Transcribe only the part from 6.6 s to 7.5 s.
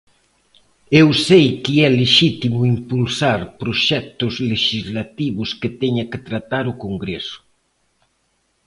o Congreso.